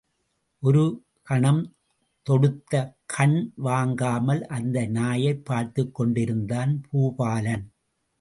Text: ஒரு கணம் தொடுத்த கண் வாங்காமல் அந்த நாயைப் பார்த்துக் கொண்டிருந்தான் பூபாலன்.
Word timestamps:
ஒரு 0.59 1.03
கணம் 1.23 1.75
தொடுத்த 2.23 2.95
கண் 3.05 3.51
வாங்காமல் 3.55 4.45
அந்த 4.45 4.85
நாயைப் 4.85 5.45
பார்த்துக் 5.45 5.95
கொண்டிருந்தான் 5.95 6.81
பூபாலன். 6.91 7.65